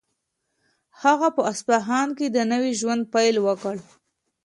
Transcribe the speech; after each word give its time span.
هغه 1.01 1.27
په 1.35 1.41
اصفهان 1.51 2.07
کې 2.17 2.27
د 2.29 2.37
نوي 2.51 2.71
ژوند 2.79 3.03
پیل 3.13 3.35
وکړ. 3.47 3.75